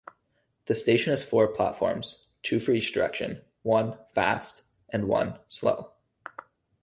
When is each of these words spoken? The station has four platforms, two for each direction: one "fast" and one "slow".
The 0.65 0.73
station 0.73 1.11
has 1.11 1.23
four 1.23 1.47
platforms, 1.49 2.25
two 2.41 2.59
for 2.59 2.71
each 2.71 2.91
direction: 2.91 3.43
one 3.61 3.99
"fast" 4.15 4.63
and 4.89 5.07
one 5.07 5.37
"slow". 5.47 5.91